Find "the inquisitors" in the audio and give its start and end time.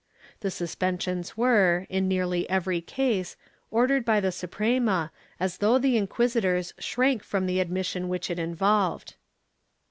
5.77-6.73